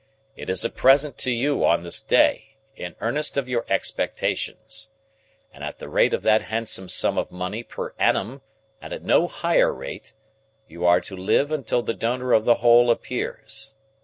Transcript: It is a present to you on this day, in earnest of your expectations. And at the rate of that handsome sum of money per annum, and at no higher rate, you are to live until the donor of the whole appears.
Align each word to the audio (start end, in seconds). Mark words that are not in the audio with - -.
It 0.35 0.49
is 0.49 0.65
a 0.65 0.71
present 0.71 1.19
to 1.19 1.31
you 1.31 1.63
on 1.63 1.83
this 1.83 2.01
day, 2.01 2.55
in 2.75 2.95
earnest 3.01 3.37
of 3.37 3.47
your 3.47 3.67
expectations. 3.69 4.89
And 5.53 5.63
at 5.63 5.77
the 5.77 5.87
rate 5.87 6.15
of 6.15 6.23
that 6.23 6.41
handsome 6.41 6.89
sum 6.89 7.19
of 7.19 7.31
money 7.31 7.61
per 7.61 7.93
annum, 7.99 8.41
and 8.81 8.93
at 8.93 9.03
no 9.03 9.27
higher 9.27 9.71
rate, 9.71 10.13
you 10.67 10.87
are 10.87 11.01
to 11.01 11.15
live 11.15 11.51
until 11.51 11.83
the 11.83 11.93
donor 11.93 12.33
of 12.33 12.45
the 12.45 12.55
whole 12.55 12.89
appears. 12.89 13.75